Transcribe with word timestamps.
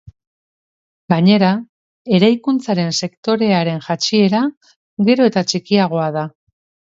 Gainera, 1.13 1.49
eraikuntzaren 2.19 2.89
sektorearen 3.01 3.83
jaitsiera 3.89 4.41
gero 5.11 5.31
eta 5.33 5.47
txikiagoa 5.53 6.09
da. 6.19 6.27